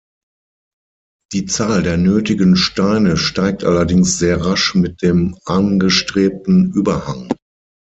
Die 1.31 1.45
Zahl 1.45 1.83
der 1.83 1.95
nötigen 1.97 2.55
Steine 2.55 3.17
steigt 3.17 3.63
allerdings 3.63 4.17
sehr 4.17 4.43
rasch 4.43 4.73
mit 4.73 5.03
dem 5.03 5.37
angestrebten 5.45 6.71
Überhang. 6.73 7.31